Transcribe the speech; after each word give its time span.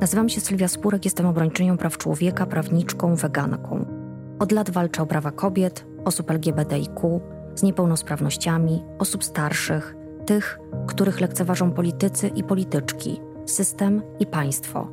Nazywam 0.00 0.28
się 0.28 0.40
Sylwia 0.40 0.68
Spurek, 0.68 1.04
jestem 1.04 1.26
obrończynią 1.26 1.76
praw 1.76 1.98
człowieka, 1.98 2.46
prawniczką, 2.46 3.14
weganką. 3.14 3.86
Od 4.38 4.52
lat 4.52 4.70
walczę 4.70 5.02
o 5.02 5.06
prawa 5.06 5.30
kobiet, 5.30 5.86
osób 6.04 6.30
LGBTIQ, 6.30 7.20
z 7.54 7.62
niepełnosprawnościami, 7.62 8.84
osób 8.98 9.24
starszych, 9.24 9.96
tych, 10.26 10.58
których 10.86 11.20
lekceważą 11.20 11.72
politycy 11.72 12.28
i 12.28 12.44
polityczki, 12.44 13.20
system 13.46 14.02
i 14.20 14.26
państwo. 14.26 14.88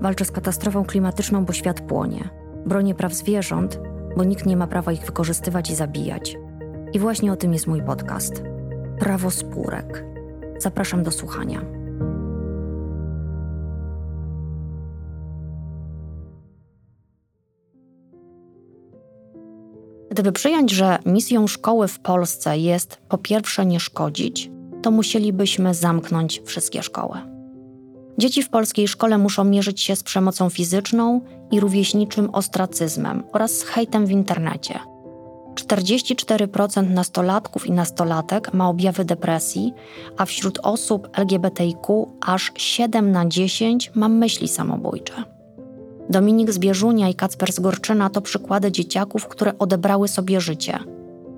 Walczę 0.00 0.24
z 0.24 0.30
katastrofą 0.30 0.84
klimatyczną, 0.84 1.44
bo 1.44 1.52
świat 1.52 1.80
płonie. 1.80 2.28
Bronię 2.66 2.94
praw 2.94 3.14
zwierząt, 3.14 3.80
bo 4.16 4.24
nikt 4.24 4.46
nie 4.46 4.56
ma 4.56 4.66
prawa 4.66 4.92
ich 4.92 5.06
wykorzystywać 5.06 5.70
i 5.70 5.74
zabijać. 5.74 6.38
I 6.92 6.98
właśnie 6.98 7.32
o 7.32 7.36
tym 7.36 7.52
jest 7.52 7.66
mój 7.66 7.82
podcast. 7.82 8.42
Prawo 8.98 9.30
spórek. 9.30 10.04
Zapraszam 10.58 11.02
do 11.02 11.10
słuchania. 11.10 11.79
Gdyby 20.20 20.32
przyjąć, 20.32 20.70
że 20.70 20.98
misją 21.06 21.46
szkoły 21.46 21.88
w 21.88 21.98
Polsce 21.98 22.58
jest 22.58 22.98
po 23.08 23.18
pierwsze 23.18 23.66
nie 23.66 23.80
szkodzić, 23.80 24.50
to 24.82 24.90
musielibyśmy 24.90 25.74
zamknąć 25.74 26.42
wszystkie 26.44 26.82
szkoły. 26.82 27.18
Dzieci 28.18 28.42
w 28.42 28.48
polskiej 28.48 28.88
szkole 28.88 29.18
muszą 29.18 29.44
mierzyć 29.44 29.80
się 29.80 29.96
z 29.96 30.02
przemocą 30.02 30.50
fizyczną 30.50 31.20
i 31.50 31.60
rówieśniczym 31.60 32.30
ostracyzmem 32.30 33.22
oraz 33.32 33.58
z 33.58 33.62
hejtem 33.62 34.06
w 34.06 34.10
internecie. 34.10 34.78
44% 35.54 36.90
nastolatków 36.90 37.66
i 37.66 37.72
nastolatek 37.72 38.54
ma 38.54 38.68
objawy 38.68 39.04
depresji, 39.04 39.72
a 40.16 40.24
wśród 40.24 40.58
osób 40.62 41.08
LGBTIQ 41.18 42.06
aż 42.20 42.52
7 42.56 43.12
na 43.12 43.26
10 43.26 43.92
ma 43.94 44.08
myśli 44.08 44.48
samobójcze. 44.48 45.39
Dominik 46.10 46.50
Zbierzunia 46.52 47.08
i 47.08 47.14
Kacper 47.14 47.52
Zgorczyna 47.52 48.10
to 48.10 48.20
przykłady 48.20 48.72
dzieciaków, 48.72 49.28
które 49.28 49.58
odebrały 49.58 50.08
sobie 50.08 50.40
życie, 50.40 50.78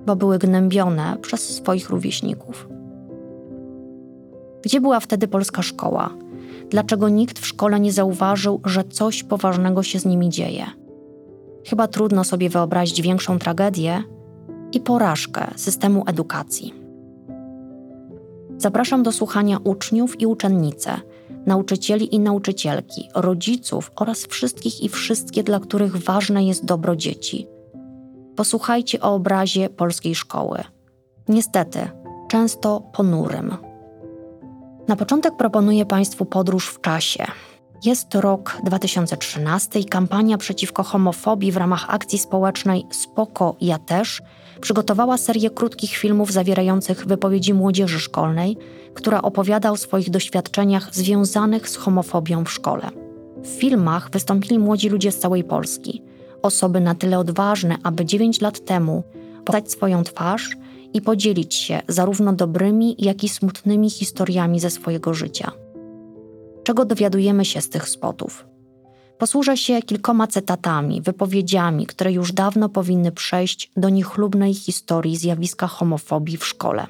bo 0.05 0.15
były 0.15 0.37
gnębione 0.37 1.17
przez 1.21 1.55
swoich 1.55 1.89
rówieśników. 1.89 2.67
Gdzie 4.61 4.81
była 4.81 4.99
wtedy 4.99 5.27
polska 5.27 5.61
szkoła? 5.61 6.09
Dlaczego 6.69 7.09
nikt 7.09 7.39
w 7.39 7.45
szkole 7.45 7.79
nie 7.79 7.91
zauważył, 7.91 8.61
że 8.65 8.83
coś 8.83 9.23
poważnego 9.23 9.83
się 9.83 9.99
z 9.99 10.05
nimi 10.05 10.29
dzieje? 10.29 10.65
Chyba 11.65 11.87
trudno 11.87 12.23
sobie 12.23 12.49
wyobrazić 12.49 13.01
większą 13.01 13.39
tragedię 13.39 14.03
i 14.71 14.79
porażkę 14.79 15.51
systemu 15.55 16.03
edukacji. 16.07 16.73
Zapraszam 18.57 19.03
do 19.03 19.11
słuchania 19.11 19.57
uczniów 19.63 20.21
i 20.21 20.25
uczennice, 20.25 20.99
nauczycieli 21.45 22.15
i 22.15 22.19
nauczycielki, 22.19 23.09
rodziców 23.15 23.91
oraz 23.95 24.25
wszystkich 24.25 24.83
i 24.83 24.89
wszystkie, 24.89 25.43
dla 25.43 25.59
których 25.59 25.97
ważne 25.97 26.43
jest 26.43 26.65
dobro 26.65 26.95
dzieci. 26.95 27.47
Posłuchajcie 28.35 29.01
o 29.01 29.13
obrazie 29.13 29.69
polskiej 29.69 30.15
szkoły. 30.15 30.63
Niestety, 31.27 31.79
często 32.27 32.81
ponurym. 32.93 33.57
Na 34.87 34.95
początek 34.95 35.37
proponuję 35.37 35.85
Państwu 35.85 36.25
podróż 36.25 36.67
w 36.67 36.81
czasie. 36.81 37.25
Jest 37.85 38.15
rok 38.15 38.57
2013 38.63 39.79
i 39.79 39.85
kampania 39.85 40.37
przeciwko 40.37 40.83
homofobii 40.83 41.51
w 41.51 41.57
ramach 41.57 41.85
akcji 41.87 42.19
społecznej 42.19 42.85
Spoko 42.91 43.55
Ja 43.61 43.77
też 43.77 44.21
przygotowała 44.61 45.17
serię 45.17 45.49
krótkich 45.49 45.95
filmów 45.95 46.31
zawierających 46.31 47.05
wypowiedzi 47.05 47.53
młodzieży 47.53 47.99
szkolnej, 47.99 48.57
która 48.93 49.21
opowiada 49.21 49.71
o 49.71 49.77
swoich 49.77 50.09
doświadczeniach 50.09 50.95
związanych 50.95 51.69
z 51.69 51.75
homofobią 51.75 52.43
w 52.43 52.51
szkole. 52.51 52.89
W 53.43 53.47
filmach 53.47 54.09
wystąpili 54.11 54.59
młodzi 54.59 54.89
ludzie 54.89 55.11
z 55.11 55.19
całej 55.19 55.43
Polski, 55.43 56.01
osoby 56.41 56.81
na 56.81 56.95
tyle 56.95 57.19
odważne, 57.19 57.77
aby 57.83 58.05
9 58.05 58.41
lat 58.41 58.65
temu 58.65 59.03
podać 59.45 59.71
swoją 59.71 60.03
twarz 60.03 60.57
i 60.93 61.01
podzielić 61.01 61.55
się 61.55 61.81
zarówno 61.87 62.33
dobrymi, 62.33 62.95
jak 62.99 63.23
i 63.23 63.29
smutnymi 63.29 63.89
historiami 63.89 64.59
ze 64.59 64.69
swojego 64.69 65.13
życia. 65.13 65.51
Czego 66.63 66.85
dowiadujemy 66.85 67.45
się 67.45 67.61
z 67.61 67.69
tych 67.69 67.89
spotów? 67.89 68.45
Posłużę 69.17 69.57
się 69.57 69.81
kilkoma 69.81 70.27
cytatami, 70.27 71.01
wypowiedziami, 71.01 71.85
które 71.85 72.11
już 72.11 72.31
dawno 72.31 72.69
powinny 72.69 73.11
przejść 73.11 73.71
do 73.77 73.89
niechlubnej 73.89 74.53
historii 74.53 75.17
zjawiska 75.17 75.67
homofobii 75.67 76.37
w 76.37 76.45
szkole. 76.45 76.87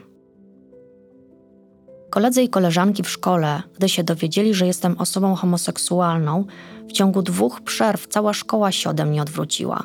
Koledzy 2.10 2.42
i 2.44 2.50
koleżanki 2.50 3.04
w 3.04 3.10
szkole, 3.10 3.62
gdy 3.78 3.90
się 3.90 4.04
dowiedzieli, 4.04 4.54
że 4.54 4.68
jestem 4.68 4.98
osobą 4.98 5.36
homoseksualną, 5.36 6.46
w 6.88 6.92
ciągu 6.92 7.22
dwóch 7.22 7.62
przerw 7.62 8.08
cała 8.08 8.34
szkoła 8.34 8.72
się 8.72 8.90
ode 8.90 9.06
mnie 9.06 9.22
odwróciła. 9.22 9.84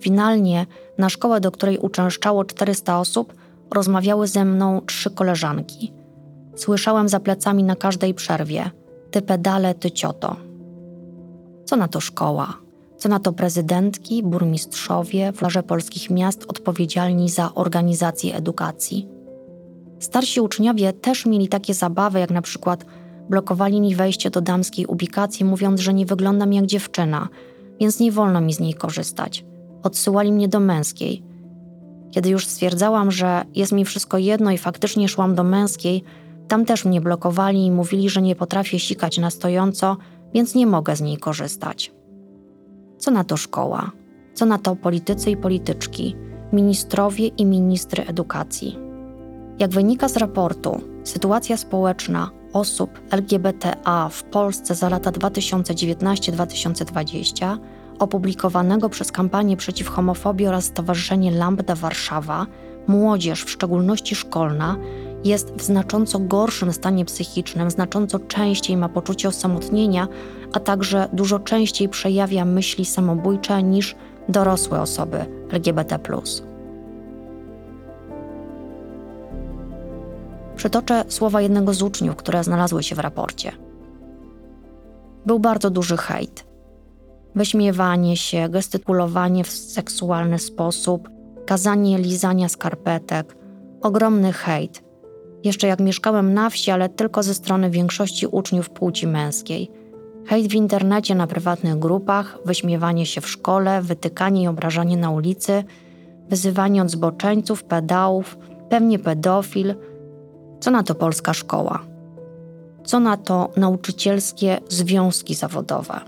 Finalnie 0.00 0.66
na 0.98 1.08
szkołę, 1.08 1.40
do 1.40 1.50
której 1.50 1.78
uczęszczało 1.78 2.44
400 2.44 3.00
osób, 3.00 3.34
rozmawiały 3.70 4.26
ze 4.26 4.44
mną 4.44 4.80
trzy 4.86 5.10
koleżanki. 5.10 5.92
Słyszałem 6.56 7.08
za 7.08 7.20
plecami 7.20 7.64
na 7.64 7.76
każdej 7.76 8.14
przerwie: 8.14 8.70
Ty 9.14 9.22
pedale, 9.22 9.74
ty 9.74 9.90
cioto. 9.90 10.36
Co 11.64 11.76
na 11.76 11.88
to 11.88 12.00
szkoła? 12.00 12.54
Co 12.96 13.08
na 13.08 13.18
to 13.18 13.32
prezydentki, 13.32 14.22
burmistrzowie, 14.22 15.32
władze 15.32 15.62
polskich 15.62 16.10
miast 16.10 16.44
odpowiedzialni 16.48 17.28
za 17.28 17.54
organizację 17.54 18.34
edukacji? 18.34 19.08
Starsi 19.98 20.40
uczniowie 20.40 20.92
też 20.92 21.26
mieli 21.26 21.48
takie 21.48 21.74
zabawy, 21.74 22.20
jak 22.20 22.30
na 22.30 22.42
przykład 22.42 22.84
blokowali 23.28 23.80
mi 23.80 23.94
wejście 23.94 24.30
do 24.30 24.40
damskiej 24.40 24.86
ubikacji, 24.86 25.44
mówiąc, 25.44 25.80
że 25.80 25.94
nie 25.94 26.06
wyglądam 26.06 26.52
jak 26.52 26.66
dziewczyna, 26.66 27.28
więc 27.80 28.00
nie 28.00 28.12
wolno 28.12 28.40
mi 28.40 28.54
z 28.54 28.60
niej 28.60 28.74
korzystać. 28.74 29.44
Odsyłali 29.82 30.32
mnie 30.32 30.48
do 30.48 30.60
męskiej. 30.60 31.22
Kiedy 32.10 32.28
już 32.28 32.46
stwierdzałam, 32.46 33.10
że 33.10 33.44
jest 33.54 33.72
mi 33.72 33.84
wszystko 33.84 34.18
jedno 34.18 34.50
i 34.50 34.58
faktycznie 34.58 35.08
szłam 35.08 35.34
do 35.34 35.44
męskiej, 35.44 36.04
tam 36.48 36.64
też 36.64 36.84
mnie 36.84 37.00
blokowali 37.00 37.66
i 37.66 37.70
mówili, 37.70 38.10
że 38.10 38.22
nie 38.22 38.36
potrafię 38.36 38.78
sikać 38.78 39.18
na 39.18 39.30
stojąco, 39.30 39.96
więc 40.34 40.54
nie 40.54 40.66
mogę 40.66 40.96
z 40.96 41.00
niej 41.00 41.16
korzystać. 41.16 41.92
Co 42.98 43.10
na 43.10 43.24
to 43.24 43.36
szkoła? 43.36 43.90
Co 44.34 44.46
na 44.46 44.58
to 44.58 44.76
politycy 44.76 45.30
i 45.30 45.36
polityczki, 45.36 46.16
ministrowie 46.52 47.26
i 47.26 47.46
ministry 47.46 48.06
edukacji? 48.06 48.78
Jak 49.58 49.70
wynika 49.70 50.08
z 50.08 50.16
raportu, 50.16 50.80
sytuacja 51.04 51.56
społeczna 51.56 52.30
osób 52.52 53.00
LGBTA 53.10 54.08
w 54.08 54.22
Polsce 54.22 54.74
za 54.74 54.88
lata 54.88 55.10
2019-2020, 55.10 57.58
opublikowanego 57.98 58.88
przez 58.88 59.12
kampanię 59.12 59.56
przeciw 59.56 59.88
homofobii 59.88 60.46
oraz 60.46 60.64
Stowarzyszenie 60.64 61.30
Lambda 61.30 61.74
Warszawa, 61.74 62.46
młodzież, 62.86 63.44
w 63.44 63.50
szczególności 63.50 64.14
szkolna, 64.14 64.76
jest 65.24 65.52
w 65.54 65.62
znacząco 65.62 66.18
gorszym 66.18 66.72
stanie 66.72 67.04
psychicznym, 67.04 67.70
znacząco 67.70 68.18
częściej 68.18 68.76
ma 68.76 68.88
poczucie 68.88 69.28
osamotnienia, 69.28 70.08
a 70.52 70.60
także 70.60 71.08
dużo 71.12 71.38
częściej 71.38 71.88
przejawia 71.88 72.44
myśli 72.44 72.84
samobójcze 72.84 73.62
niż 73.62 73.96
dorosłe 74.28 74.80
osoby 74.80 75.26
LGBT. 75.50 75.98
Przytoczę 80.56 81.04
słowa 81.08 81.40
jednego 81.40 81.74
z 81.74 81.82
uczniów, 81.82 82.16
które 82.16 82.44
znalazły 82.44 82.82
się 82.82 82.94
w 82.94 82.98
raporcie. 82.98 83.52
Był 85.26 85.38
bardzo 85.38 85.70
duży 85.70 85.96
hejt. 85.96 86.46
Wyśmiewanie 87.34 88.16
się, 88.16 88.48
gestykulowanie 88.48 89.44
w 89.44 89.50
seksualny 89.50 90.38
sposób, 90.38 91.08
kazanie 91.46 91.98
lizania 91.98 92.48
skarpetek, 92.48 93.36
ogromny 93.82 94.32
hejt. 94.32 94.83
Jeszcze 95.44 95.66
jak 95.66 95.80
mieszkałem 95.80 96.34
na 96.34 96.50
wsi, 96.50 96.70
ale 96.70 96.88
tylko 96.88 97.22
ze 97.22 97.34
strony 97.34 97.70
większości 97.70 98.26
uczniów 98.26 98.70
płci 98.70 99.06
męskiej. 99.06 99.70
Hejt 100.26 100.48
w 100.48 100.54
internecie, 100.54 101.14
na 101.14 101.26
prywatnych 101.26 101.78
grupach, 101.78 102.38
wyśmiewanie 102.44 103.06
się 103.06 103.20
w 103.20 103.28
szkole, 103.28 103.82
wytykanie 103.82 104.42
i 104.42 104.48
obrażanie 104.48 104.96
na 104.96 105.10
ulicy, 105.10 105.64
wyzywanie 106.28 106.82
od 106.82 106.90
zboczeńców, 106.90 107.64
pedałów, 107.64 108.38
pewnie 108.68 108.98
pedofil– 108.98 109.74
co 110.64 110.70
na 110.70 110.82
to 110.82 110.94
polska 110.94 111.34
szkoła? 111.34 111.84
Co 112.84 113.00
na 113.00 113.16
to 113.16 113.50
nauczycielskie 113.56 114.60
związki 114.68 115.34
zawodowe? 115.34 116.00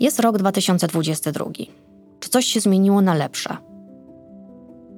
Jest 0.00 0.20
rok 0.20 0.38
2022. 0.38 1.44
Czy 2.20 2.30
coś 2.30 2.44
się 2.44 2.60
zmieniło 2.60 3.00
na 3.00 3.14
lepsze? 3.14 3.56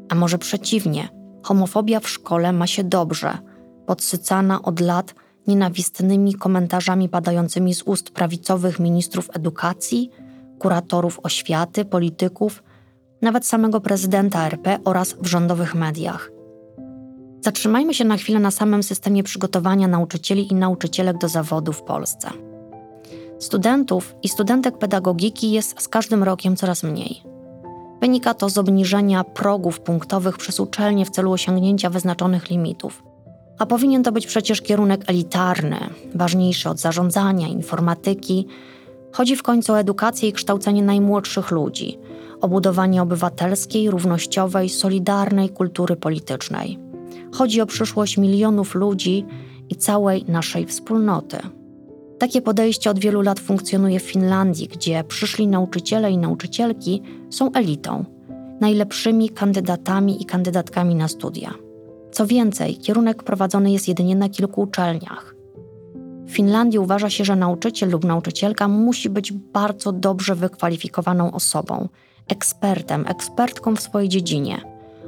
A 0.08 0.14
może 0.14 0.38
przeciwnie, 0.38 1.08
homofobia 1.46 2.00
w 2.00 2.08
szkole 2.08 2.52
ma 2.52 2.66
się 2.66 2.84
dobrze, 2.84 3.38
podsycana 3.87 4.62
od 4.62 4.81
lat 4.81 5.14
nienawistnymi 5.46 6.34
komentarzami 6.34 7.08
padającymi 7.08 7.75
z 7.75 7.82
ust 7.82 8.10
prawicowych 8.10 8.81
ministrów 8.81 9.28
edukacji, 9.34 10.10
kuratorów 10.58 11.20
oświaty, 11.22 11.84
polityków, 11.84 12.62
nawet 13.22 13.46
samego 13.46 13.81
prezydenta 13.81 14.46
RP 14.46 14.78
oraz 14.84 15.12
w 15.12 15.26
rządowych 15.26 15.75
mediach. 15.75 16.31
Zatrzymajmy 17.40 17.94
się 17.94 18.04
na 18.04 18.16
chwilę 18.16 18.38
na 18.38 18.50
samym 18.50 18.82
systemie 18.82 19.22
przygotowania 19.22 19.88
nauczycieli 19.88 20.52
i 20.52 20.54
nauczycielek 20.54 21.19
do 21.19 21.28
zawodu 21.28 21.72
w 21.72 21.82
Polsce. 21.82 22.28
Studentów 23.38 24.14
i 24.22 24.28
studentek 24.28 24.78
pedagogiki 24.78 25.52
jest 25.52 25.82
z 25.82 25.88
każdym 25.88 26.22
rokiem 26.22 26.56
coraz 26.56 26.82
mniej. 26.82 27.35
Wynika 28.06 28.34
to 28.34 28.48
z 28.48 28.58
obniżenia 28.58 29.24
progów 29.24 29.80
punktowych 29.80 30.38
przez 30.38 30.60
uczelnie 30.60 31.04
w 31.06 31.10
celu 31.10 31.32
osiągnięcia 31.32 31.90
wyznaczonych 31.90 32.50
limitów. 32.50 33.02
A 33.58 33.66
powinien 33.66 34.02
to 34.02 34.12
być 34.12 34.26
przecież 34.26 34.62
kierunek 34.62 35.04
elitarny, 35.06 35.78
ważniejszy 36.14 36.68
od 36.68 36.80
zarządzania, 36.80 37.48
informatyki. 37.48 38.46
Chodzi 39.12 39.36
w 39.36 39.42
końcu 39.42 39.72
o 39.72 39.78
edukację 39.78 40.28
i 40.28 40.32
kształcenie 40.32 40.82
najmłodszych 40.82 41.50
ludzi, 41.50 41.98
o 42.40 42.48
budowanie 42.48 43.02
obywatelskiej, 43.02 43.90
równościowej, 43.90 44.68
solidarnej 44.68 45.48
kultury 45.48 45.96
politycznej. 45.96 46.78
Chodzi 47.32 47.60
o 47.60 47.66
przyszłość 47.66 48.16
milionów 48.16 48.74
ludzi 48.74 49.24
i 49.68 49.76
całej 49.76 50.24
naszej 50.28 50.66
wspólnoty. 50.66 51.38
Takie 52.18 52.42
podejście 52.42 52.90
od 52.90 52.98
wielu 52.98 53.20
lat 53.20 53.40
funkcjonuje 53.40 54.00
w 54.00 54.02
Finlandii, 54.02 54.68
gdzie 54.68 55.04
przyszli 55.04 55.46
nauczyciele 55.46 56.10
i 56.10 56.18
nauczycielki 56.18 57.02
są 57.30 57.52
elitą, 57.52 58.04
najlepszymi 58.60 59.30
kandydatami 59.30 60.22
i 60.22 60.24
kandydatkami 60.24 60.94
na 60.94 61.08
studia. 61.08 61.54
Co 62.12 62.26
więcej, 62.26 62.76
kierunek 62.76 63.22
prowadzony 63.22 63.72
jest 63.72 63.88
jedynie 63.88 64.16
na 64.16 64.28
kilku 64.28 64.60
uczelniach. 64.60 65.34
W 66.26 66.30
Finlandii 66.30 66.78
uważa 66.78 67.10
się, 67.10 67.24
że 67.24 67.36
nauczyciel 67.36 67.90
lub 67.90 68.04
nauczycielka 68.04 68.68
musi 68.68 69.10
być 69.10 69.32
bardzo 69.32 69.92
dobrze 69.92 70.34
wykwalifikowaną 70.34 71.32
osobą, 71.32 71.88
ekspertem, 72.28 73.04
ekspertką 73.08 73.76
w 73.76 73.80
swojej 73.80 74.08
dziedzinie. 74.08 74.60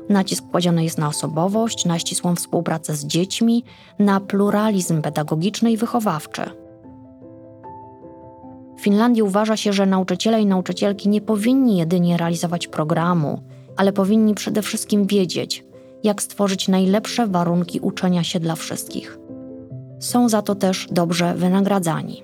Nacisk 0.09 0.45
kładziony 0.51 0.85
jest 0.85 0.99
na 0.99 1.09
osobowość, 1.09 1.85
na 1.85 1.99
ścisłą 1.99 2.35
współpracę 2.35 2.95
z 2.95 3.07
dziećmi, 3.07 3.65
na 3.99 4.21
pluralizm 4.21 5.03
pedagogiczny 5.03 5.73
i 5.73 5.77
wychowawczy. 5.77 6.68
W 8.79 8.81
Finlandii 8.81 9.23
uważa 9.23 9.57
się, 9.57 9.73
że 9.73 9.87
nauczyciele 9.87 10.41
i 10.41 10.47
nauczycielki 10.47 11.09
nie 11.09 11.21
powinni 11.21 11.77
jedynie 11.77 12.17
realizować 12.17 12.69
programu, 12.69 13.43
ale 13.77 13.93
powinni 13.93 14.35
przede 14.35 14.63
wszystkim 14.63 15.07
wiedzieć, 15.07 15.65
jak 16.05 16.23
stworzyć 16.23 16.69
najlepsze 16.69 17.27
warunki 17.27 17.81
uczenia 17.81 18.25
się 18.25 18.41
dla 18.41 18.55
wszystkich. 18.55 19.19
Są 20.01 20.29
za 20.29 20.43
to 20.43 20.55
też 20.55 20.89
dobrze 20.91 21.35
wynagradzani. 21.35 22.23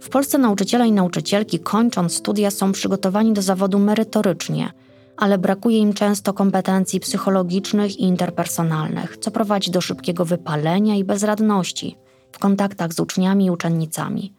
W 0.00 0.08
Polsce 0.08 0.38
nauczyciele 0.38 0.88
i 0.88 0.92
nauczycielki, 0.92 1.58
kończąc 1.58 2.14
studia, 2.14 2.50
są 2.50 2.72
przygotowani 2.72 3.32
do 3.32 3.42
zawodu 3.42 3.78
merytorycznie, 3.78 4.72
ale 5.16 5.38
brakuje 5.38 5.78
im 5.78 5.92
często 5.92 6.32
kompetencji 6.32 7.00
psychologicznych 7.00 8.00
i 8.00 8.02
interpersonalnych, 8.02 9.16
co 9.16 9.30
prowadzi 9.30 9.70
do 9.70 9.80
szybkiego 9.80 10.24
wypalenia 10.24 10.94
i 10.94 11.04
bezradności 11.04 11.96
w 12.32 12.38
kontaktach 12.38 12.92
z 12.92 13.00
uczniami 13.00 13.44
i 13.44 13.50
uczennicami. 13.50 14.37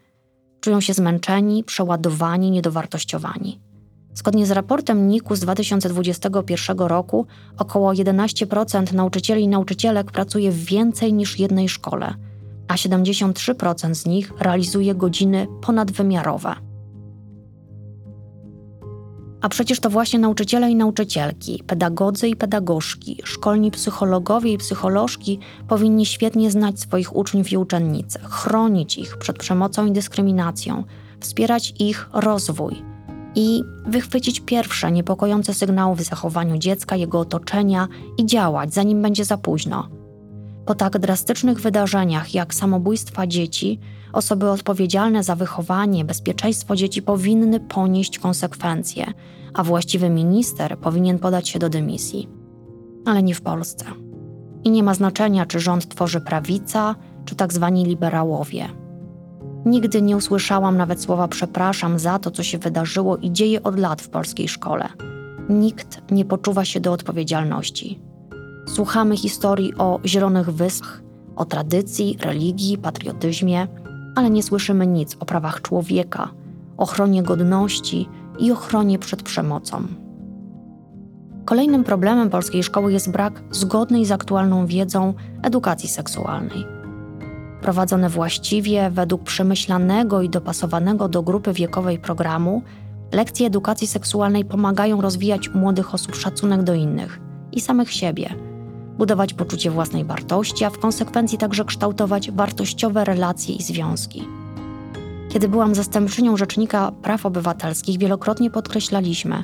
Czują 0.62 0.82
się 0.82 0.94
zmęczeni, 0.94 1.64
przeładowani, 1.64 2.52
niedowartościowani. 2.52 3.60
Zgodnie 4.14 4.46
z 4.46 4.52
raportem 4.52 5.08
NIK-u 5.08 5.36
z 5.36 5.40
2021 5.40 6.78
roku, 6.78 7.26
około 7.58 7.94
11% 7.94 8.94
nauczycieli 8.94 9.44
i 9.44 9.48
nauczycielek 9.48 10.12
pracuje 10.12 10.52
w 10.52 10.66
więcej 10.66 11.14
niż 11.14 11.40
jednej 11.40 11.70
szkole, 11.70 12.14
a 12.68 12.74
73% 12.74 13.94
z 13.94 14.06
nich 14.06 14.32
realizuje 14.40 14.96
godziny 14.96 15.48
ponadwymiarowe. 15.62 16.69
A 19.42 19.50
przecież 19.50 19.80
to 19.80 19.90
właśnie 19.90 20.20
nauczyciele 20.20 20.72
i 20.72 20.76
nauczycielki, 20.76 21.64
pedagodzy 21.68 22.28
i 22.28 22.36
pedagogzki, 22.36 23.22
szkolni 23.24 23.72
psychologowie 23.72 24.54
i 24.54 24.58
psycholożki 24.58 25.40
powinni 25.68 26.06
świetnie 26.06 26.52
znać 26.52 26.80
swoich 26.80 27.16
uczniów 27.16 27.52
i 27.52 27.58
uczennice, 27.58 28.20
chronić 28.24 28.98
ich 28.98 29.18
przed 29.18 29.38
przemocą 29.38 29.86
i 29.86 29.92
dyskryminacją, 29.92 30.84
wspierać 31.20 31.74
ich 31.80 32.10
rozwój 32.14 32.84
i 33.36 33.64
wychwycić 33.86 34.40
pierwsze 34.40 34.92
niepokojące 34.92 35.54
sygnały 35.54 35.96
w 35.96 36.02
zachowaniu 36.02 36.58
dziecka, 36.58 36.96
jego 36.96 37.20
otoczenia 37.20 37.88
i 38.18 38.26
działać, 38.26 38.74
zanim 38.74 39.02
będzie 39.02 39.26
za 39.26 39.38
późno. 39.38 39.99
Po 40.66 40.76
tak 40.76 41.00
drastycznych 41.00 41.62
wydarzeniach 41.62 42.34
jak 42.34 42.54
samobójstwa 42.54 43.28
dzieci, 43.28 43.80
osoby 44.14 44.50
odpowiedzialne 44.50 45.24
za 45.24 45.36
wychowanie, 45.36 46.06
bezpieczeństwo 46.06 46.76
dzieci 46.76 47.02
powinny 47.02 47.60
ponieść 47.60 48.20
konsekwencje, 48.20 49.06
a 49.54 49.64
właściwy 49.64 50.10
minister 50.10 50.78
powinien 50.78 51.20
podać 51.20 51.50
się 51.50 51.60
do 51.60 51.70
dymisji. 51.70 52.30
Ale 53.06 53.24
nie 53.24 53.36
w 53.36 53.42
Polsce. 53.42 53.86
I 54.64 54.72
nie 54.72 54.84
ma 54.84 54.94
znaczenia, 54.94 55.46
czy 55.46 55.60
rząd 55.60 55.90
tworzy 55.90 56.22
prawica, 56.22 56.96
czy 57.26 57.36
tak 57.36 57.54
zwani 57.54 57.86
liberałowie. 57.86 58.70
Nigdy 59.66 60.02
nie 60.02 60.18
usłyszałam 60.18 60.78
nawet 60.78 61.02
słowa 61.02 61.28
przepraszam 61.28 62.00
za 62.00 62.20
to, 62.20 62.32
co 62.32 62.44
się 62.44 62.58
wydarzyło 62.58 63.18
i 63.18 63.32
dzieje 63.32 63.64
od 63.64 63.80
lat 63.80 64.02
w 64.02 64.10
polskiej 64.10 64.48
szkole. 64.48 64.90
Nikt 65.50 66.12
nie 66.12 66.26
poczuwa 66.26 66.66
się 66.66 66.80
do 66.80 66.94
odpowiedzialności. 66.94 68.00
Słuchamy 68.68 69.18
historii 69.18 69.74
o 69.78 70.00
zielonych 70.06 70.50
wyspach, 70.50 71.02
o 71.36 71.46
tradycji, 71.46 72.18
religii, 72.22 72.78
patriotyzmie, 72.78 73.68
ale 74.16 74.30
nie 74.30 74.44
słyszymy 74.44 74.88
nic 74.88 75.18
o 75.20 75.26
prawach 75.26 75.62
człowieka, 75.62 76.30
ochronie 76.78 77.24
godności 77.24 78.10
i 78.40 78.52
ochronie 78.52 79.00
przed 79.00 79.24
przemocą. 79.24 79.84
Kolejnym 81.46 81.84
problemem 81.84 82.30
polskiej 82.30 82.64
szkoły 82.64 82.94
jest 82.94 83.12
brak 83.12 83.44
zgodnej 83.52 84.06
z 84.06 84.12
aktualną 84.12 84.66
wiedzą 84.66 85.14
edukacji 85.44 85.90
seksualnej. 85.90 86.66
Prowadzone 87.62 88.10
właściwie, 88.10 88.90
według 88.90 89.24
przemyślanego 89.24 90.22
i 90.22 90.30
dopasowanego 90.30 91.10
do 91.10 91.24
grupy 91.24 91.54
wiekowej 91.54 92.00
programu, 92.00 92.62
lekcje 93.12 93.48
edukacji 93.48 93.88
seksualnej 93.88 94.46
pomagają 94.46 95.02
rozwijać 95.02 95.50
młodych 95.50 95.94
osób 95.94 96.16
szacunek 96.16 96.64
do 96.64 96.74
innych 96.74 97.20
i 97.52 97.62
samych 97.62 97.92
siebie, 97.92 98.49
budować 99.00 99.34
poczucie 99.34 99.72
własnej 99.72 100.06
wartości, 100.06 100.66
a 100.66 100.70
w 100.70 100.80
konsekwencji 100.80 101.38
także 101.38 101.66
kształtować 101.66 102.32
wartościowe 102.32 103.06
relacje 103.06 103.56
i 103.56 103.64
związki. 103.64 104.28
Kiedy 105.30 105.50
byłam 105.50 105.76
zastępczynią 105.76 106.38
Rzecznika 106.38 106.92
Praw 107.02 107.26
Obywatelskich, 107.26 107.98
wielokrotnie 108.00 108.50
podkreślaliśmy, 108.50 109.44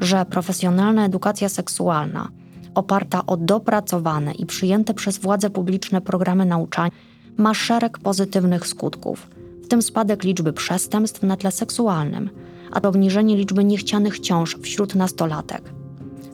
że 0.00 0.24
profesjonalna 0.24 1.04
edukacja 1.06 1.48
seksualna, 1.48 2.28
oparta 2.74 3.26
o 3.26 3.36
dopracowane 3.36 4.32
i 4.32 4.46
przyjęte 4.46 4.94
przez 4.94 5.18
władze 5.18 5.50
publiczne 5.50 6.00
programy 6.00 6.46
nauczania, 6.46 6.90
ma 7.36 7.54
szereg 7.54 7.98
pozytywnych 7.98 8.66
skutków, 8.66 9.30
w 9.64 9.68
tym 9.68 9.82
spadek 9.82 10.24
liczby 10.24 10.52
przestępstw 10.52 11.22
na 11.22 11.36
tle 11.36 11.52
seksualnym, 11.52 12.30
a 12.72 12.82
obniżenie 12.82 13.36
liczby 13.36 13.64
niechcianych 13.64 14.20
ciąż 14.20 14.56
wśród 14.62 14.94
nastolatek, 14.94 15.75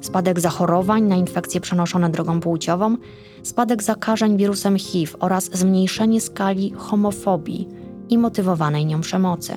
spadek 0.03 0.41
zachorowań 0.41 1.03
na 1.03 1.17
infekcje 1.17 1.61
przenoszone 1.61 2.11
drogą 2.11 2.41
płciową, 2.41 2.97
spadek 3.43 3.83
zakażeń 3.83 4.37
wirusem 4.37 4.79
HIV 4.79 5.13
oraz 5.21 5.51
zmniejszenie 5.53 6.21
skali 6.21 6.73
homofobii 6.77 7.69
i 8.09 8.19
motywowanej 8.19 8.87
nią 8.87 9.01
przemocy. 9.01 9.55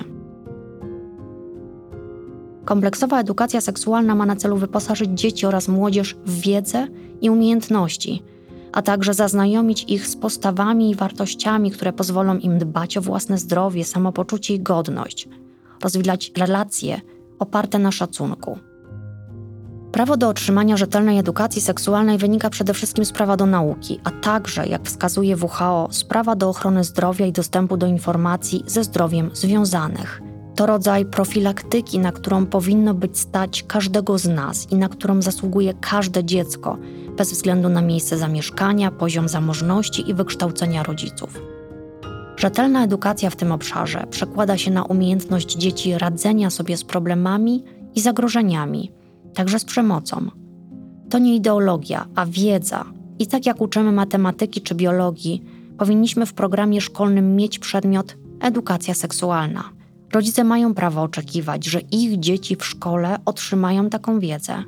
Kompleksowa 2.64 3.20
edukacja 3.20 3.60
seksualna 3.60 4.14
ma 4.14 4.26
na 4.26 4.36
celu 4.36 4.56
wyposażyć 4.56 5.10
dzieci 5.10 5.46
oraz 5.46 5.68
młodzież 5.68 6.16
w 6.26 6.40
wiedzę 6.40 6.88
i 7.20 7.30
umiejętności, 7.30 8.22
a 8.72 8.82
także 8.82 9.14
zaznajomić 9.14 9.84
ich 9.88 10.06
z 10.06 10.16
postawami 10.16 10.90
i 10.90 10.94
wartościami, 10.94 11.70
które 11.70 11.92
pozwolą 11.92 12.38
im 12.38 12.58
dbać 12.58 12.96
o 12.96 13.00
własne 13.00 13.38
zdrowie, 13.38 13.84
samopoczucie 13.84 14.54
i 14.54 14.60
godność, 14.60 15.28
rozwijać 15.82 16.32
relacje 16.36 17.00
oparte 17.38 17.78
na 17.78 17.92
szacunku. 17.92 18.58
Prawo 19.96 20.16
do 20.16 20.28
otrzymania 20.28 20.76
rzetelnej 20.76 21.18
edukacji 21.18 21.62
seksualnej 21.62 22.18
wynika 22.18 22.50
przede 22.50 22.74
wszystkim 22.74 23.04
z 23.04 23.12
prawa 23.12 23.36
do 23.36 23.46
nauki, 23.46 24.00
a 24.04 24.10
także, 24.10 24.66
jak 24.66 24.82
wskazuje 24.82 25.36
WHO, 25.36 25.88
z 25.90 26.04
prawa 26.04 26.36
do 26.36 26.48
ochrony 26.48 26.84
zdrowia 26.84 27.26
i 27.26 27.32
dostępu 27.32 27.76
do 27.76 27.86
informacji 27.86 28.64
ze 28.66 28.84
zdrowiem 28.84 29.30
związanych. 29.32 30.22
To 30.56 30.66
rodzaj 30.66 31.04
profilaktyki, 31.04 31.98
na 31.98 32.12
którą 32.12 32.46
powinno 32.46 32.94
być 32.94 33.18
stać 33.18 33.62
każdego 33.62 34.18
z 34.18 34.26
nas 34.26 34.72
i 34.72 34.76
na 34.76 34.88
którą 34.88 35.22
zasługuje 35.22 35.74
każde 35.74 36.24
dziecko, 36.24 36.78
bez 37.16 37.32
względu 37.32 37.68
na 37.68 37.82
miejsce 37.82 38.18
zamieszkania, 38.18 38.90
poziom 38.90 39.28
zamożności 39.28 40.10
i 40.10 40.14
wykształcenia 40.14 40.82
rodziców. 40.82 41.42
Rzetelna 42.36 42.84
edukacja 42.84 43.30
w 43.30 43.36
tym 43.36 43.52
obszarze 43.52 44.06
przekłada 44.10 44.58
się 44.58 44.70
na 44.70 44.84
umiejętność 44.84 45.56
dzieci 45.56 45.98
radzenia 45.98 46.50
sobie 46.50 46.76
z 46.76 46.84
problemami 46.84 47.64
i 47.94 48.00
zagrożeniami 48.00 48.95
także 49.36 49.58
z 49.58 49.64
przemocą. 49.64 50.30
To 51.10 51.18
nie 51.18 51.36
ideologia, 51.36 52.06
a 52.14 52.26
wiedza. 52.26 52.84
I 53.18 53.26
tak 53.26 53.46
jak 53.46 53.60
uczymy 53.60 53.92
matematyki 53.92 54.60
czy 54.60 54.74
biologii, 54.74 55.44
powinniśmy 55.78 56.26
w 56.26 56.34
programie 56.34 56.80
szkolnym 56.80 57.36
mieć 57.36 57.58
przedmiot 57.58 58.16
edukacja 58.40 58.94
seksualna. 58.94 59.64
Rodzice 60.12 60.44
mają 60.44 60.74
prawo 60.74 61.02
oczekiwać, 61.02 61.64
że 61.66 61.80
ich 61.80 62.20
dzieci 62.20 62.56
w 62.56 62.66
szkole 62.66 63.18
otrzymają 63.24 63.90
taką 63.90 64.20
wiedzę, 64.20 64.64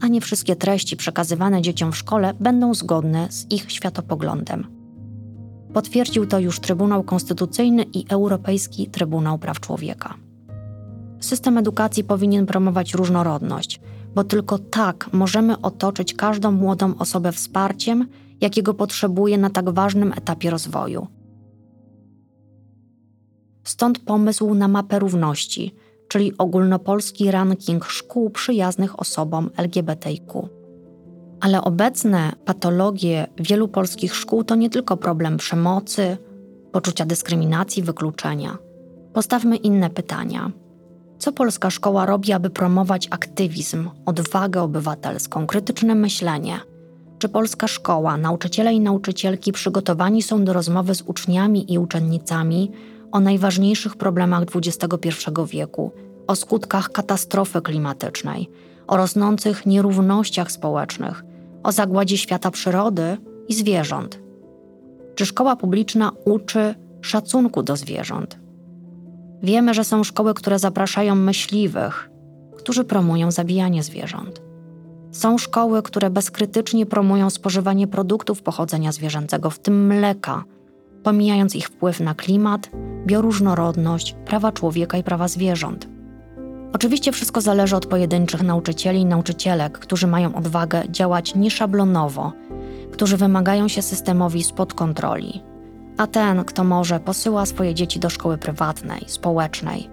a 0.00 0.08
nie 0.08 0.20
wszystkie 0.20 0.56
treści 0.56 0.96
przekazywane 0.96 1.62
dzieciom 1.62 1.92
w 1.92 1.96
szkole 1.96 2.34
będą 2.40 2.74
zgodne 2.74 3.26
z 3.30 3.50
ich 3.50 3.72
światopoglądem. 3.72 4.66
Potwierdził 5.74 6.26
to 6.26 6.38
już 6.38 6.60
Trybunał 6.60 7.02
Konstytucyjny 7.02 7.82
i 7.82 8.04
Europejski 8.08 8.90
Trybunał 8.90 9.38
Praw 9.38 9.60
Człowieka. 9.60 10.14
System 11.20 11.58
edukacji 11.58 12.04
powinien 12.04 12.46
promować 12.46 12.94
różnorodność, 12.94 13.80
bo 14.14 14.24
tylko 14.24 14.58
tak 14.58 15.12
możemy 15.12 15.60
otoczyć 15.60 16.14
każdą 16.14 16.52
młodą 16.52 16.94
osobę 16.98 17.32
wsparciem, 17.32 18.06
jakiego 18.40 18.74
potrzebuje 18.74 19.38
na 19.38 19.50
tak 19.50 19.70
ważnym 19.70 20.12
etapie 20.12 20.50
rozwoju. 20.50 21.06
Stąd 23.64 23.98
pomysł 23.98 24.54
na 24.54 24.68
mapę 24.68 24.98
równości, 24.98 25.74
czyli 26.08 26.38
ogólnopolski 26.38 27.30
ranking 27.30 27.84
szkół 27.84 28.30
przyjaznych 28.30 29.00
osobom 29.00 29.50
LGBTIQ. 29.56 30.48
Ale 31.40 31.62
obecne 31.62 32.32
patologie 32.44 33.26
wielu 33.36 33.68
polskich 33.68 34.14
szkół 34.14 34.44
to 34.44 34.54
nie 34.54 34.70
tylko 34.70 34.96
problem 34.96 35.36
przemocy, 35.36 36.16
poczucia 36.72 37.06
dyskryminacji, 37.06 37.82
wykluczenia. 37.82 38.58
Postawmy 39.12 39.56
inne 39.56 39.90
pytania. 39.90 40.52
Co 41.20 41.32
polska 41.32 41.70
szkoła 41.70 42.06
robi, 42.06 42.32
aby 42.32 42.50
promować 42.50 43.08
aktywizm, 43.10 43.90
odwagę 44.06 44.62
obywatelską, 44.62 45.46
krytyczne 45.46 45.94
myślenie? 45.94 46.60
Czy 47.18 47.28
polska 47.28 47.68
szkoła, 47.68 48.16
nauczyciele 48.16 48.72
i 48.72 48.80
nauczycielki 48.80 49.52
przygotowani 49.52 50.22
są 50.22 50.44
do 50.44 50.52
rozmowy 50.52 50.94
z 50.94 51.02
uczniami 51.02 51.72
i 51.72 51.78
uczennicami 51.78 52.70
o 53.12 53.20
najważniejszych 53.20 53.96
problemach 53.96 54.42
XXI 54.54 55.10
wieku, 55.46 55.92
o 56.26 56.36
skutkach 56.36 56.92
katastrofy 56.92 57.62
klimatycznej, 57.62 58.50
o 58.86 58.96
rosnących 58.96 59.66
nierównościach 59.66 60.52
społecznych, 60.52 61.24
o 61.62 61.72
zagładzie 61.72 62.18
świata 62.18 62.50
przyrody 62.50 63.16
i 63.48 63.54
zwierząt? 63.54 64.20
Czy 65.14 65.26
szkoła 65.26 65.56
publiczna 65.56 66.12
uczy 66.24 66.74
szacunku 67.00 67.62
do 67.62 67.76
zwierząt? 67.76 68.39
Wiemy, 69.42 69.74
że 69.74 69.84
są 69.84 70.04
szkoły, 70.04 70.34
które 70.34 70.58
zapraszają 70.58 71.14
myśliwych, 71.14 72.10
którzy 72.56 72.84
promują 72.84 73.30
zabijanie 73.30 73.82
zwierząt. 73.82 74.42
Są 75.12 75.38
szkoły, 75.38 75.82
które 75.82 76.10
bezkrytycznie 76.10 76.86
promują 76.86 77.30
spożywanie 77.30 77.86
produktów 77.86 78.42
pochodzenia 78.42 78.92
zwierzęcego, 78.92 79.50
w 79.50 79.58
tym 79.58 79.86
mleka, 79.86 80.44
pomijając 81.02 81.56
ich 81.56 81.66
wpływ 81.66 82.00
na 82.00 82.14
klimat, 82.14 82.70
bioróżnorodność, 83.06 84.16
prawa 84.24 84.52
człowieka 84.52 84.98
i 84.98 85.02
prawa 85.02 85.28
zwierząt. 85.28 85.88
Oczywiście 86.72 87.12
wszystko 87.12 87.40
zależy 87.40 87.76
od 87.76 87.86
pojedynczych 87.86 88.42
nauczycieli 88.42 89.00
i 89.00 89.04
nauczycielek, 89.04 89.78
którzy 89.78 90.06
mają 90.06 90.34
odwagę 90.34 90.82
działać 90.88 91.34
nieszablonowo, 91.34 92.32
którzy 92.92 93.16
wymagają 93.16 93.68
się 93.68 93.82
systemowi 93.82 94.42
spod 94.42 94.74
kontroli. 94.74 95.42
A 96.00 96.06
ten, 96.06 96.44
kto 96.44 96.64
może, 96.64 97.00
posyła 97.00 97.46
swoje 97.46 97.74
dzieci 97.74 98.00
do 98.00 98.10
szkoły 98.10 98.38
prywatnej, 98.38 99.04
społecznej. 99.06 99.90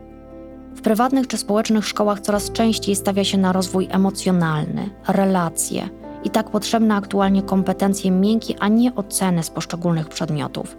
W 0.75 0.81
prywatnych 0.81 1.27
czy 1.27 1.37
społecznych 1.37 1.87
szkołach 1.87 2.19
coraz 2.19 2.51
częściej 2.51 2.95
stawia 2.95 3.23
się 3.23 3.37
na 3.37 3.53
rozwój 3.53 3.87
emocjonalny, 3.91 4.89
relacje 5.07 5.89
i 6.23 6.29
tak 6.29 6.49
potrzebne 6.49 6.95
aktualnie 6.95 7.43
kompetencje 7.43 8.11
miękkie, 8.11 8.55
a 8.59 8.67
nie 8.67 8.95
oceny 8.95 9.43
z 9.43 9.49
poszczególnych 9.49 10.09
przedmiotów. 10.09 10.77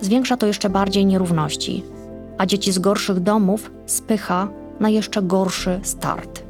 Zwiększa 0.00 0.36
to 0.36 0.46
jeszcze 0.46 0.70
bardziej 0.70 1.06
nierówności, 1.06 1.84
a 2.38 2.46
dzieci 2.46 2.72
z 2.72 2.78
gorszych 2.78 3.20
domów 3.20 3.70
spycha 3.86 4.48
na 4.80 4.88
jeszcze 4.88 5.22
gorszy 5.22 5.80
start. 5.82 6.42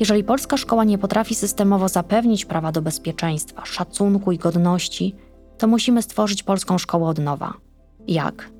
Jeżeli 0.00 0.24
polska 0.24 0.56
szkoła 0.56 0.84
nie 0.84 0.98
potrafi 0.98 1.34
systemowo 1.34 1.88
zapewnić 1.88 2.44
prawa 2.44 2.72
do 2.72 2.82
bezpieczeństwa, 2.82 3.64
szacunku 3.64 4.32
i 4.32 4.38
godności, 4.38 5.14
to 5.58 5.66
musimy 5.66 6.02
stworzyć 6.02 6.42
polską 6.42 6.78
szkołę 6.78 7.08
od 7.08 7.18
nowa. 7.18 7.54
Jak? 8.08 8.50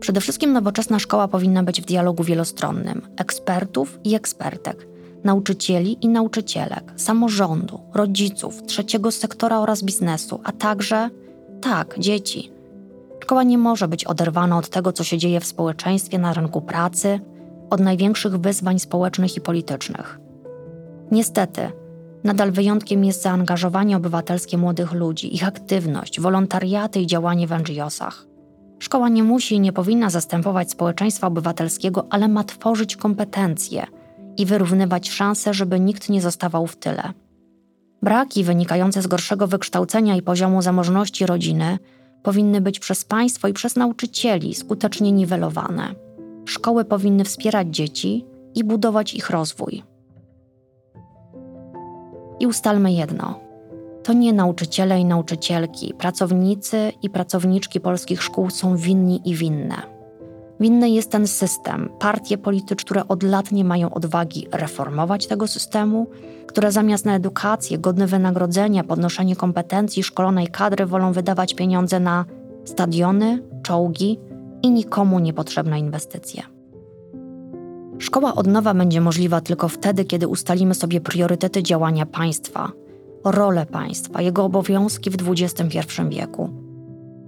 Przede 0.00 0.20
wszystkim 0.20 0.52
nowoczesna 0.52 0.98
szkoła 0.98 1.28
powinna 1.28 1.62
być 1.62 1.82
w 1.82 1.84
dialogu 1.84 2.24
wielostronnym 2.24 3.02
ekspertów 3.16 3.98
i 4.04 4.14
ekspertek, 4.14 4.88
nauczycieli 5.24 5.96
i 6.00 6.08
nauczycielek, 6.08 6.92
samorządu, 6.96 7.80
rodziców, 7.94 8.62
trzeciego 8.66 9.10
sektora 9.10 9.60
oraz 9.60 9.82
biznesu, 9.82 10.40
a 10.44 10.52
także, 10.52 11.10
tak, 11.60 11.98
dzieci. 11.98 12.52
Szkoła 13.22 13.42
nie 13.42 13.58
może 13.58 13.88
być 13.88 14.04
oderwana 14.04 14.58
od 14.58 14.68
tego, 14.68 14.92
co 14.92 15.04
się 15.04 15.18
dzieje 15.18 15.40
w 15.40 15.46
społeczeństwie, 15.46 16.18
na 16.18 16.32
rynku 16.32 16.60
pracy, 16.60 17.20
od 17.70 17.80
największych 17.80 18.36
wyzwań 18.36 18.78
społecznych 18.78 19.36
i 19.36 19.40
politycznych. 19.40 20.20
Niestety, 21.10 21.72
nadal 22.24 22.52
wyjątkiem 22.52 23.04
jest 23.04 23.22
zaangażowanie 23.22 23.96
obywatelskie 23.96 24.58
młodych 24.58 24.92
ludzi, 24.92 25.34
ich 25.34 25.48
aktywność, 25.48 26.20
wolontariaty 26.20 27.00
i 27.00 27.06
działanie 27.06 27.46
w 27.46 27.50
NGOsach. 27.50 28.26
Szkoła 28.78 29.08
nie 29.08 29.22
musi 29.22 29.54
i 29.54 29.60
nie 29.60 29.72
powinna 29.72 30.10
zastępować 30.10 30.70
społeczeństwa 30.70 31.26
obywatelskiego, 31.26 32.06
ale 32.10 32.28
ma 32.28 32.44
tworzyć 32.44 32.96
kompetencje 32.96 33.86
i 34.36 34.46
wyrównywać 34.46 35.10
szanse, 35.10 35.54
żeby 35.54 35.80
nikt 35.80 36.08
nie 36.08 36.22
zostawał 36.22 36.66
w 36.66 36.76
tyle. 36.76 37.12
Braki 38.02 38.44
wynikające 38.44 39.02
z 39.02 39.06
gorszego 39.06 39.46
wykształcenia 39.46 40.16
i 40.16 40.22
poziomu 40.22 40.62
zamożności 40.62 41.26
rodziny 41.26 41.78
powinny 42.22 42.60
być 42.60 42.78
przez 42.78 43.04
państwo 43.04 43.48
i 43.48 43.52
przez 43.52 43.76
nauczycieli 43.76 44.54
skutecznie 44.54 45.12
niwelowane. 45.12 45.94
Szkoły 46.46 46.84
powinny 46.84 47.24
wspierać 47.24 47.68
dzieci 47.68 48.24
i 48.54 48.64
budować 48.64 49.14
ich 49.14 49.30
rozwój. 49.30 49.82
I 52.40 52.46
ustalmy 52.46 52.92
jedno: 52.92 53.40
to 54.02 54.12
nie 54.12 54.32
nauczyciele 54.32 55.00
i 55.00 55.04
nauczycielki, 55.04 55.94
pracownicy 55.94 56.92
i 57.02 57.10
pracowniczki 57.10 57.80
polskich 57.80 58.22
szkół 58.22 58.50
są 58.50 58.76
winni 58.76 59.20
i 59.24 59.34
winne. 59.34 59.98
Winny 60.60 60.90
jest 60.90 61.10
ten 61.10 61.26
system, 61.26 61.88
partie 61.98 62.38
polityczne, 62.38 62.76
które 62.76 63.08
od 63.08 63.22
lat 63.22 63.52
nie 63.52 63.64
mają 63.64 63.94
odwagi 63.94 64.46
reformować 64.52 65.26
tego 65.26 65.46
systemu, 65.46 66.06
które 66.46 66.72
zamiast 66.72 67.04
na 67.04 67.14
edukację, 67.14 67.78
godne 67.78 68.06
wynagrodzenia, 68.06 68.84
podnoszenie 68.84 69.36
kompetencji 69.36 70.02
szkolonej 70.02 70.48
kadry 70.48 70.86
wolą 70.86 71.12
wydawać 71.12 71.54
pieniądze 71.54 72.00
na 72.00 72.24
stadiony, 72.64 73.42
czołgi 73.62 74.18
i 74.62 74.70
nikomu 74.70 75.18
niepotrzebne 75.18 75.78
inwestycje. 75.78 76.57
Szkoła 77.98 78.34
od 78.34 78.46
nowa 78.46 78.74
będzie 78.74 79.00
możliwa 79.00 79.40
tylko 79.40 79.68
wtedy, 79.68 80.04
kiedy 80.04 80.28
ustalimy 80.28 80.74
sobie 80.74 81.00
priorytety 81.00 81.62
działania 81.62 82.06
państwa, 82.06 82.72
rolę 83.24 83.66
państwa, 83.66 84.22
jego 84.22 84.44
obowiązki 84.44 85.10
w 85.10 85.16
XXI 85.28 85.80
wieku. 86.08 86.50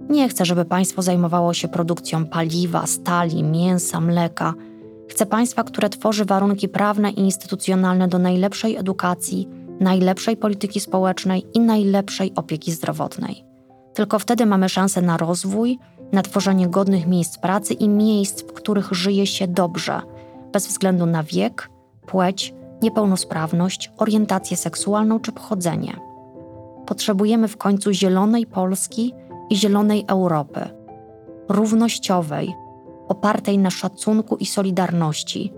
Nie 0.09 0.29
chcę, 0.29 0.45
żeby 0.45 0.65
państwo 0.65 1.01
zajmowało 1.01 1.53
się 1.53 1.67
produkcją 1.67 2.25
paliwa, 2.25 2.87
stali, 2.87 3.43
mięsa, 3.43 4.01
mleka. 4.01 4.53
Chcę 5.09 5.25
państwa, 5.25 5.63
które 5.63 5.89
tworzy 5.89 6.25
warunki 6.25 6.69
prawne 6.69 7.11
i 7.11 7.19
instytucjonalne 7.19 8.07
do 8.07 8.19
najlepszej 8.19 8.75
edukacji, 8.77 9.47
najlepszej 9.79 10.37
polityki 10.37 10.79
społecznej 10.79 11.45
i 11.53 11.59
najlepszej 11.59 12.31
opieki 12.35 12.71
zdrowotnej. 12.71 13.43
Tylko 13.93 14.19
wtedy 14.19 14.45
mamy 14.45 14.69
szansę 14.69 15.01
na 15.01 15.17
rozwój, 15.17 15.79
na 16.11 16.21
tworzenie 16.21 16.67
godnych 16.67 17.07
miejsc 17.07 17.37
pracy 17.37 17.73
i 17.73 17.89
miejsc, 17.89 18.41
w 18.41 18.53
których 18.53 18.91
żyje 18.91 19.27
się 19.27 19.47
dobrze, 19.47 20.01
bez 20.53 20.67
względu 20.67 21.05
na 21.05 21.23
wiek, 21.23 21.69
płeć, 22.07 22.53
niepełnosprawność, 22.81 23.91
orientację 23.97 24.57
seksualną 24.57 25.19
czy 25.19 25.31
pochodzenie. 25.31 25.99
Potrzebujemy 26.85 27.47
w 27.47 27.57
końcu 27.57 27.91
zielonej 27.91 28.45
Polski 28.45 29.13
i 29.49 29.55
zielonej 29.55 30.05
Europy, 30.07 30.69
równościowej, 31.49 32.53
opartej 33.07 33.57
na 33.57 33.69
szacunku 33.69 34.37
i 34.37 34.45
solidarności, 34.45 35.53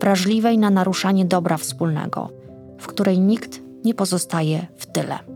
wrażliwej 0.00 0.58
na 0.58 0.70
naruszanie 0.70 1.24
dobra 1.24 1.56
wspólnego, 1.56 2.28
w 2.78 2.86
której 2.86 3.20
nikt 3.20 3.60
nie 3.84 3.94
pozostaje 3.94 4.66
w 4.76 4.86
tyle. 4.86 5.35